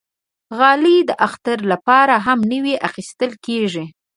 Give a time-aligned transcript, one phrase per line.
[0.57, 3.85] غالۍ د اختر لپاره هم نوی اخېستل کېږي.